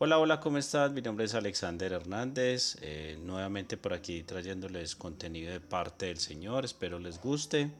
[0.00, 0.92] Hola, hola, ¿cómo estás?
[0.92, 6.64] Mi nombre es Alexander Hernández, eh, nuevamente por aquí trayéndoles contenido de parte del Señor,
[6.64, 7.72] espero les guste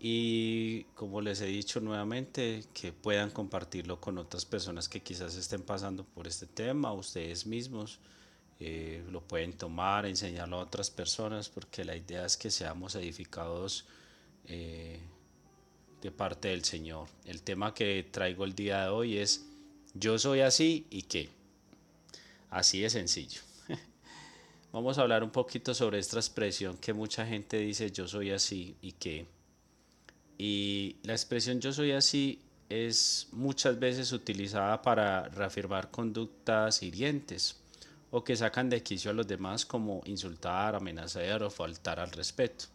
[0.00, 5.62] y como les he dicho nuevamente, que puedan compartirlo con otras personas que quizás estén
[5.62, 8.00] pasando por este tema, ustedes mismos
[8.58, 13.86] eh, lo pueden tomar, enseñarlo a otras personas, porque la idea es que seamos edificados
[14.46, 14.98] eh,
[16.00, 17.06] de parte del Señor.
[17.24, 19.51] El tema que traigo el día de hoy es
[19.94, 21.28] yo soy así y qué.
[22.50, 23.40] Así de sencillo.
[24.72, 28.76] Vamos a hablar un poquito sobre esta expresión que mucha gente dice yo soy así
[28.82, 29.26] y qué.
[30.38, 37.56] Y la expresión yo soy así es muchas veces utilizada para reafirmar conductas hirientes
[38.10, 42.66] o que sacan de quicio a los demás como insultar, amenazar o faltar al respeto.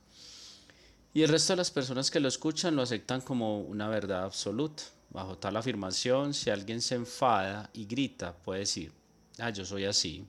[1.14, 4.84] Y el resto de las personas que lo escuchan lo aceptan como una verdad absoluta.
[5.10, 8.92] Bajo tal afirmación, si alguien se enfada y grita, puede decir,
[9.40, 10.26] ah, yo soy así.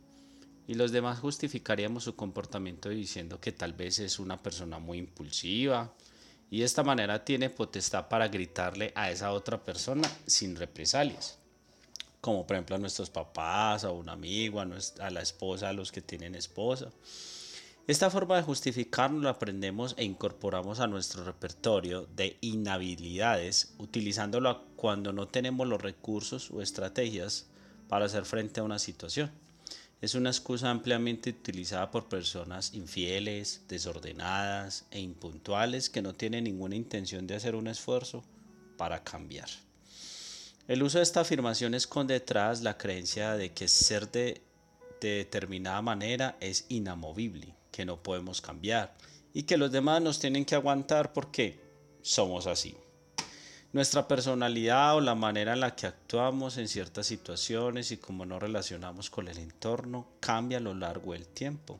[0.67, 5.93] Y los demás justificaríamos su comportamiento diciendo que tal vez es una persona muy impulsiva
[6.51, 11.39] y de esta manera tiene potestad para gritarle a esa otra persona sin represalias.
[12.21, 14.69] Como por ejemplo a nuestros papás, a un amigo, a,
[15.01, 16.91] a la esposa, a los que tienen esposa.
[17.89, 25.15] Esta forma de justificarnos la aprendemos e incorporamos a nuestro repertorio de inhabilidades, utilizándolo cuando
[25.15, 27.47] no tenemos los recursos o estrategias
[27.89, 29.31] para hacer frente a una situación.
[30.03, 36.77] Es una excusa ampliamente utilizada por personas infieles, desordenadas e impuntuales que no tienen ninguna
[36.77, 38.23] intención de hacer un esfuerzo
[38.77, 39.49] para cambiar.
[40.67, 44.43] El uso de esta afirmación esconde detrás la creencia de que ser de
[45.01, 48.93] determinada manera es inamovible que no podemos cambiar
[49.33, 51.61] y que los demás nos tienen que aguantar porque
[52.03, 52.77] somos así.
[53.73, 58.43] Nuestra personalidad o la manera en la que actuamos en ciertas situaciones y cómo nos
[58.43, 61.79] relacionamos con el entorno cambia a lo largo del tiempo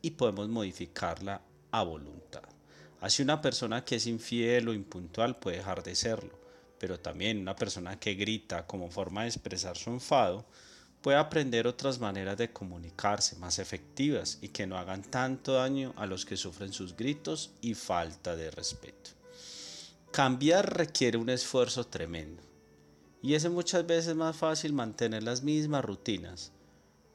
[0.00, 1.42] y podemos modificarla
[1.72, 2.48] a voluntad.
[3.02, 6.32] Así una persona que es infiel o impuntual puede dejar de serlo,
[6.78, 10.46] pero también una persona que grita como forma de expresar su enfado
[11.04, 16.06] puede aprender otras maneras de comunicarse más efectivas y que no hagan tanto daño a
[16.06, 19.10] los que sufren sus gritos y falta de respeto.
[20.12, 22.42] Cambiar requiere un esfuerzo tremendo
[23.20, 26.52] y es muchas veces más fácil mantener las mismas rutinas.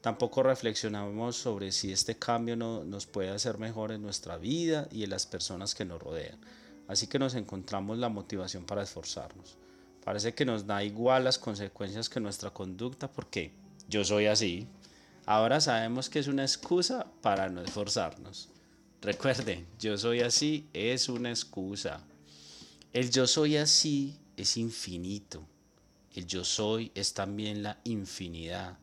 [0.02, 5.02] Tampoco reflexionamos sobre si este cambio no, nos puede hacer mejor en nuestra vida y
[5.02, 6.38] en las personas que nos rodean.
[6.86, 9.58] Así que nos encontramos la motivación para esforzarnos.
[10.04, 13.52] Parece que nos da igual las consecuencias que nuestra conducta porque
[13.90, 14.68] yo soy así,
[15.26, 18.48] ahora sabemos que es una excusa para no esforzarnos.
[19.02, 22.00] Recuerden, yo soy así es una excusa.
[22.92, 25.44] El yo soy así es infinito.
[26.14, 28.78] El yo soy es también la infinidad,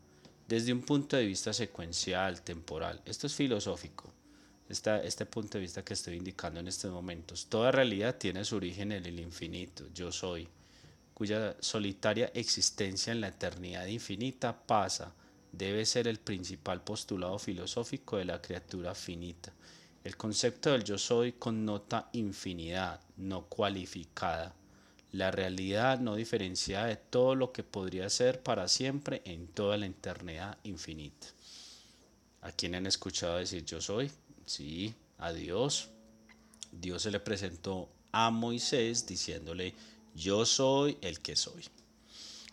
[0.47, 3.01] desde un punto de vista secuencial, temporal.
[3.05, 4.11] Esto es filosófico,
[4.69, 7.47] este punto de vista que estoy indicando en estos momentos.
[7.47, 10.49] Toda realidad tiene su origen en el infinito, yo soy
[11.17, 15.15] cuya solitaria existencia en la eternidad infinita pasa,
[15.51, 19.51] debe ser el principal postulado filosófico de la criatura finita.
[20.03, 24.53] El concepto del yo soy connota infinidad, no cualificada,
[25.11, 29.87] la realidad no diferenciada de todo lo que podría ser para siempre en toda la
[29.87, 31.25] eternidad infinita.
[32.41, 34.11] ¿A quién han escuchado decir yo soy?
[34.45, 35.89] Sí, a Dios.
[36.71, 39.73] Dios se le presentó a Moisés diciéndole,
[40.17, 41.63] yo soy el que soy.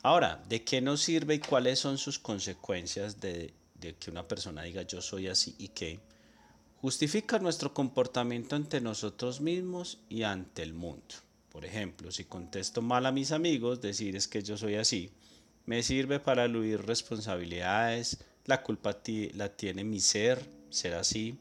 [0.03, 3.55] Ahora, ¿de qué nos sirve y cuáles son sus consecuencias de,
[3.99, 5.99] que una persona diga yo soy así y qué?
[6.83, 11.15] Justifica nuestro comportamiento ante nosotros mismos y ante el mundo.
[11.49, 15.11] Por ejemplo, si contesto mal a mis amigos, decir es que yo soy así,
[15.65, 18.99] me sirve para eludir responsabilidades, la culpa
[19.33, 21.39] la tiene mi ser, ser así.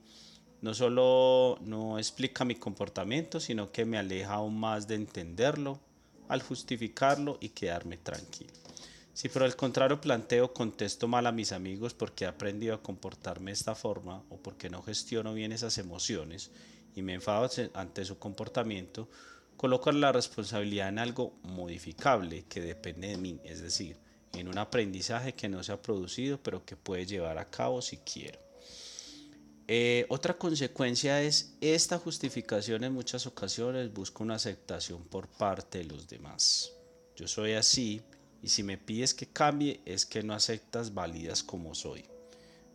[0.62, 5.82] No solo no explica mi comportamiento, sino que me aleja aún más de entenderlo,
[6.28, 8.54] al justificarlo y quedarme tranquilo.
[9.14, 13.52] Si por el contrario planteo contesto mal a mis amigos porque he aprendido a comportarme
[13.52, 16.50] de esta forma o porque no gestiono bien esas emociones
[16.96, 19.08] y me enfado ante su comportamiento,
[19.56, 23.98] coloco la responsabilidad en algo modificable que depende de mí, es decir,
[24.34, 27.98] en un aprendizaje que no se ha producido pero que puede llevar a cabo si
[27.98, 28.43] quiero.
[29.68, 35.86] Eh, otra consecuencia es esta justificación en muchas ocasiones busca una aceptación por parte de
[35.86, 36.74] los demás.
[37.16, 38.02] Yo soy así
[38.42, 42.04] y si me pides que cambie es que no aceptas válidas como soy.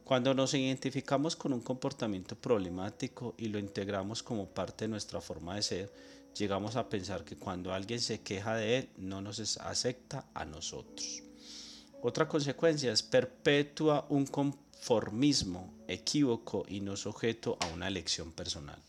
[0.03, 5.57] Cuando nos identificamos con un comportamiento problemático y lo integramos como parte de nuestra forma
[5.57, 5.93] de ser,
[6.35, 11.28] llegamos a pensar que cuando alguien se queja de él no nos acepta a nosotros.
[12.01, 18.81] Otra consecuencia es perpetua un conformismo equívoco y no sujeto a una elección personal.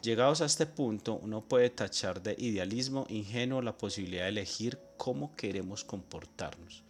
[0.00, 5.36] Llegados a este punto, uno puede tachar de idealismo ingenuo la posibilidad de elegir cómo
[5.36, 6.82] queremos comportarnos,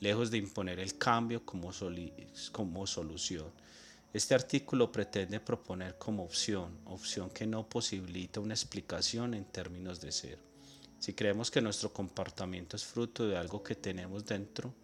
[0.00, 1.70] lejos de imponer el cambio como,
[2.52, 3.46] como solución.
[4.12, 10.12] Este artículo pretende proponer como opción, opción que no posibilita una explicación en términos de
[10.12, 10.38] ser.
[10.98, 14.74] Si creemos que nuestro comportamiento es fruto de algo que tenemos dentro,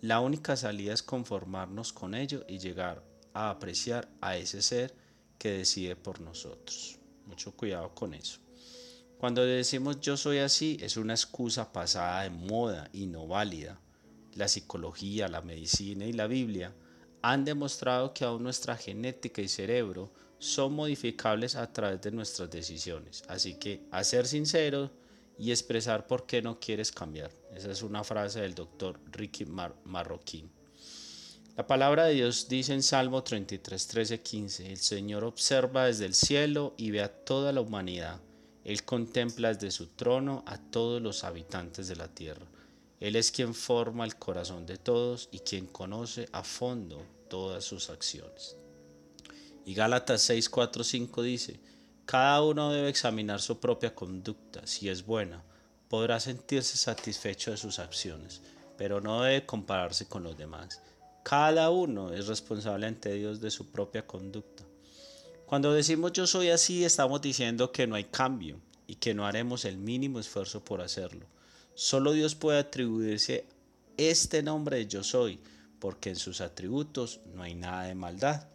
[0.00, 3.02] la única salida es conformarnos con ello y llegar
[3.34, 4.94] a apreciar a ese ser
[5.38, 6.98] que decide por nosotros.
[7.26, 8.40] Mucho cuidado con eso.
[9.18, 13.78] Cuando decimos yo soy así es una excusa pasada de moda y no válida.
[14.34, 16.74] La psicología, la medicina y la Biblia
[17.20, 23.22] han demostrado que aún nuestra genética y cerebro son modificables a través de nuestras decisiones.
[23.28, 24.90] Así que a ser sincero
[25.40, 27.30] y expresar por qué no quieres cambiar.
[27.56, 30.52] Esa es una frase del doctor Ricky Marroquín.
[31.56, 36.14] La palabra de Dios dice en Salmo 33, 13, 15, el Señor observa desde el
[36.14, 38.20] cielo y ve a toda la humanidad.
[38.64, 42.46] Él contempla desde su trono a todos los habitantes de la tierra.
[43.00, 47.88] Él es quien forma el corazón de todos y quien conoce a fondo todas sus
[47.88, 48.56] acciones.
[49.64, 51.60] Y Gálatas 6, 4, 5 dice,
[52.10, 55.44] cada uno debe examinar su propia conducta, si es buena,
[55.88, 58.42] podrá sentirse satisfecho de sus acciones,
[58.76, 60.80] pero no debe compararse con los demás
[61.22, 64.64] cada uno es responsable ante Dios de su propia conducta.
[65.46, 69.64] Cuando decimos yo soy así, estamos diciendo que no hay cambio y que no haremos
[69.64, 71.26] el mínimo esfuerzo por hacerlo.
[71.74, 73.46] Solo Dios puede atribuirse
[73.96, 75.40] este nombre de yo soy,
[75.78, 78.48] porque en sus atributos no hay nada de maldad.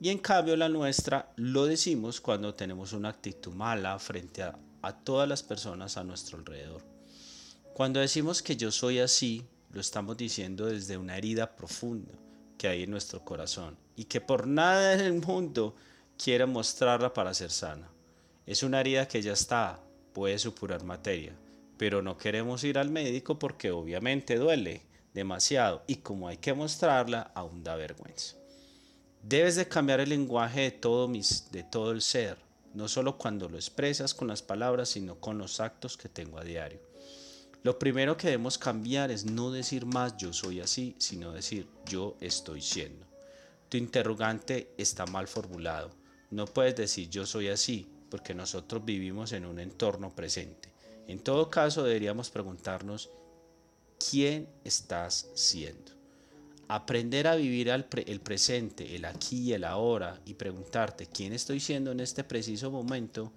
[0.00, 4.56] Y en cambio la nuestra lo decimos cuando tenemos una actitud mala frente a,
[5.04, 6.82] todas las personas a nuestro alrededor.
[7.74, 12.14] Cuando decimos que yo soy así, lo estamos diciendo desde una herida profunda
[12.56, 15.74] que hay en nuestro corazón y que por nada en el mundo
[16.16, 17.90] quiere mostrarla para ser sana.
[18.46, 19.80] Es una herida que ya está,
[20.12, 21.36] puede supurar materia,
[21.76, 27.30] pero no queremos ir al médico porque obviamente duele demasiado y como hay que mostrarla,
[27.34, 28.37] aún da vergüenza.
[29.22, 32.38] Debes de cambiar el lenguaje de todo, mis, de todo el ser,
[32.74, 36.44] no solo cuando lo expresas con las palabras, sino con los actos que tengo a
[36.44, 36.80] diario.
[37.64, 42.16] Lo primero que debemos cambiar es no decir más yo soy así, sino decir yo
[42.20, 43.04] estoy siendo.
[43.68, 45.90] Tu interrogante está mal formulado.
[46.30, 50.70] No puedes decir yo soy así, porque nosotros vivimos en un entorno presente.
[51.08, 53.10] En todo caso, deberíamos preguntarnos,
[53.98, 55.97] ¿quién estás siendo?
[56.68, 61.92] Aprender a vivir el presente, el aquí y el ahora, y preguntarte, ¿quién estoy siendo
[61.92, 63.32] en este preciso momento?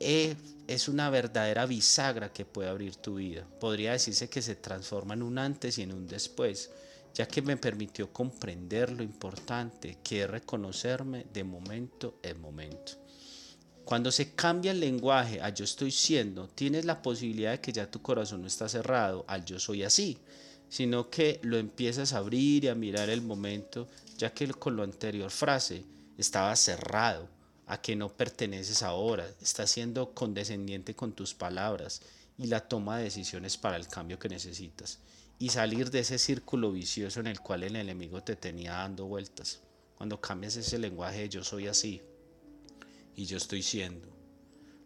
[0.00, 3.46] es una verdadera bisagra que puede abrir tu vida.
[3.60, 6.70] Podría decirse que se transforma en un antes y en un después,
[7.14, 12.92] ya que me permitió comprender lo importante que es reconocerme de momento en momento.
[13.84, 17.90] Cuando se cambia el lenguaje a yo estoy siendo, tienes la posibilidad de que ya
[17.90, 20.18] tu corazón no está cerrado al yo soy así,
[20.74, 23.86] sino que lo empiezas a abrir y a mirar el momento,
[24.18, 25.84] ya que con lo anterior frase
[26.18, 27.28] estaba cerrado
[27.68, 32.02] a que no perteneces ahora, estás siendo condescendiente con tus palabras
[32.36, 34.98] y la toma de decisiones para el cambio que necesitas
[35.38, 39.60] y salir de ese círculo vicioso en el cual el enemigo te tenía dando vueltas.
[39.94, 42.02] Cuando cambias ese lenguaje de yo soy así
[43.14, 44.08] y yo estoy siendo.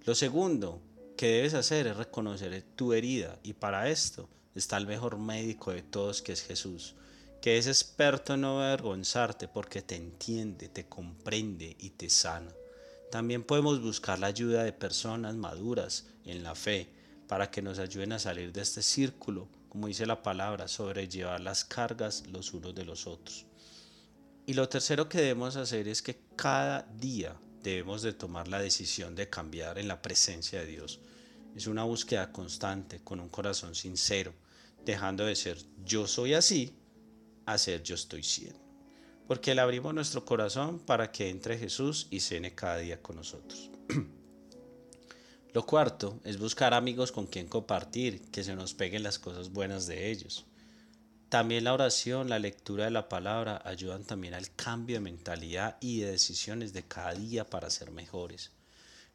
[0.04, 0.83] Lo segundo
[1.16, 4.28] que debes hacer es reconocer tu herida y para esto
[4.59, 6.95] está el mejor médico de todos que es Jesús,
[7.41, 12.53] que es experto en no avergonzarte porque te entiende, te comprende y te sana.
[13.11, 16.88] También podemos buscar la ayuda de personas maduras en la fe
[17.27, 21.65] para que nos ayuden a salir de este círculo, como dice la palabra, sobrellevar las
[21.65, 23.47] cargas los unos de los otros.
[24.47, 29.15] Y lo tercero que debemos hacer es que cada día debemos de tomar la decisión
[29.15, 31.00] de cambiar en la presencia de Dios.
[31.55, 34.33] Es una búsqueda constante, con un corazón sincero,
[34.92, 36.75] dejando de ser yo soy así
[37.47, 38.68] a ser yo estoy siendo
[39.28, 43.71] porque le abrimos nuestro corazón para que entre Jesús y cene cada día con nosotros.
[45.52, 49.87] Lo cuarto es buscar amigos con quien compartir, que se nos peguen las cosas buenas
[49.87, 50.47] de ellos.
[51.28, 56.00] También la oración, la lectura de la palabra ayudan también al cambio de mentalidad y
[56.00, 58.52] de decisiones de cada día para ser mejores.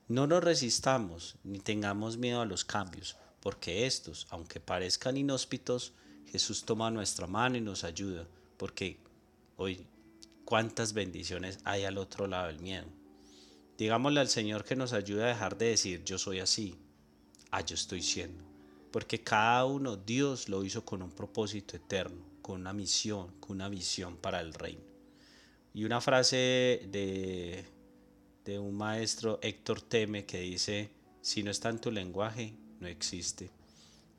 [0.07, 5.91] No nos resistamos ni tengamos miedo a los cambios, porque estos, aunque parezcan inhóspitos,
[6.31, 8.97] Jesús toma nuestra mano y nos ayuda, porque
[9.57, 9.85] hoy
[10.45, 12.87] cuántas bendiciones hay al otro lado del miedo.
[13.77, 16.75] Digámosle al Señor que nos ayude a dejar de decir yo soy así,
[17.51, 18.45] a yo estoy siendo.
[18.91, 23.67] porque cada uno Dios lo hizo con un propósito eterno, con una misión, con una
[23.67, 24.85] visión para el reino.
[25.73, 27.65] Y una frase de,
[28.45, 33.49] de un maestro Héctor Teme que dice, si no está en tu lenguaje, no existe.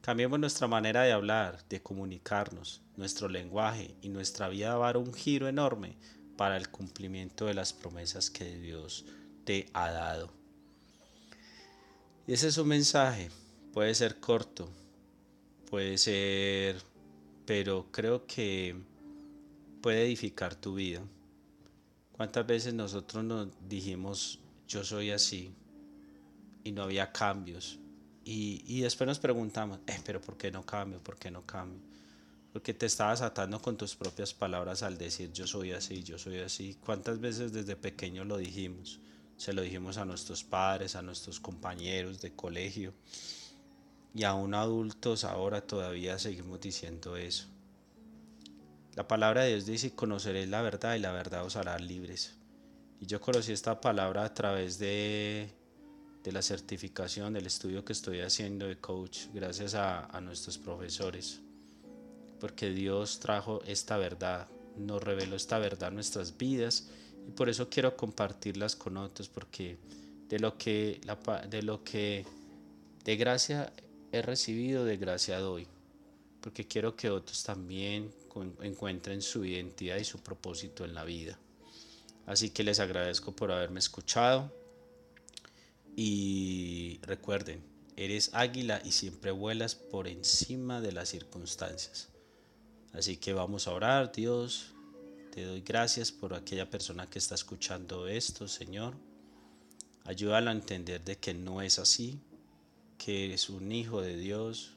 [0.00, 4.96] Cambiemos nuestra manera de hablar, de comunicarnos, nuestro lenguaje y nuestra vida va a dar
[4.96, 5.96] un giro enorme
[6.36, 9.04] para el cumplimiento de las promesas que Dios
[9.44, 10.30] te ha dado.
[12.26, 13.30] Y ese es un mensaje,
[13.72, 14.68] puede ser corto,
[15.70, 16.82] puede ser,
[17.44, 18.74] pero creo que
[19.82, 21.02] puede edificar tu vida.
[22.12, 25.52] ¿Cuántas veces nosotros nos dijimos, yo soy así,
[26.62, 27.78] y no había cambios?
[28.26, 30.98] Y, después nos preguntamos, eh, pero ¿por qué no cambio?
[30.98, 31.80] ¿Por qué no cambio?
[32.52, 36.38] Porque te estabas atando con tus propias palabras al decir yo soy así, yo soy
[36.38, 36.78] así.
[36.84, 39.00] ¿Cuántas veces desde pequeño lo dijimos?
[39.36, 42.94] Se lo dijimos a nuestros padres, a nuestros compañeros de colegio.
[44.14, 47.48] Y aún adultos ahora todavía seguimos diciendo eso.
[48.94, 52.36] La palabra de Dios dice, conoceréis la verdad y la verdad os hará libres.
[53.00, 55.52] Y yo conocí esta palabra a través de,
[56.24, 61.40] de la certificación, del estudio que estoy haciendo de coach, gracias a, nuestros profesores.
[62.40, 66.88] Porque Dios trajo esta verdad, nos reveló esta verdad en nuestras vidas.
[67.28, 69.76] Y por eso quiero compartirlas con otros porque
[70.28, 71.00] de lo que
[71.48, 72.24] de lo que
[73.04, 73.72] de gracia
[74.10, 75.66] he recibido de gracia doy.
[76.40, 78.10] Porque quiero que otros también
[78.62, 81.38] encuentren su identidad y su propósito en la vida.
[82.26, 84.63] Así que les agradezco por haberme escuchado
[85.96, 87.62] y recuerden
[87.96, 92.08] eres águila y siempre vuelas por encima de las circunstancias
[92.92, 94.74] así que vamos a orar Dios
[95.34, 98.94] te doy gracias por aquella persona que está escuchando esto, Señor.
[100.04, 102.20] Ayúdalo a entender de que no es así,
[102.98, 104.76] que eres un hijo de Dios,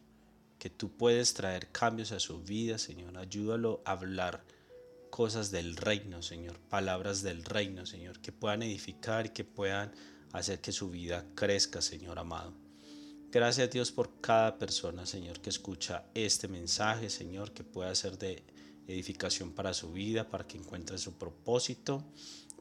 [0.58, 3.16] que tú puedes traer cambios a su vida, Señor.
[3.20, 4.44] Ayúdalo a hablar
[5.12, 9.92] cosas del reino, Señor, palabras del reino, Señor, que puedan edificar que puedan
[10.34, 12.54] hacer que su vida crezca, Señor amado.
[13.32, 18.44] Gracias Dios por cada persona, Señor, que escucha este mensaje, Señor, que pueda ser de
[18.88, 22.04] edificación para su vida, para que encuentre su propósito,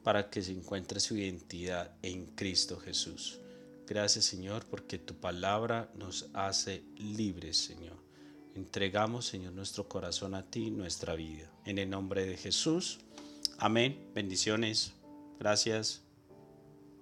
[0.02, 3.38] para que se encuentre su identidad en Cristo Jesús.
[3.86, 7.96] Gracias Señor porque tu palabra nos hace libres Señor.
[8.54, 11.50] Entregamos Señor nuestro corazón a ti, nuestra vida.
[11.64, 12.98] En el nombre de Jesús.
[13.58, 14.10] Amén.
[14.14, 14.92] Bendiciones.
[15.38, 16.05] Gracias.